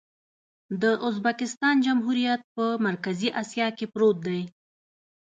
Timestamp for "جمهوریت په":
1.85-2.65